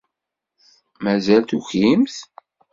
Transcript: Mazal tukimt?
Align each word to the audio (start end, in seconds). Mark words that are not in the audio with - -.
Mazal 1.03 1.43
tukimt? 1.49 2.15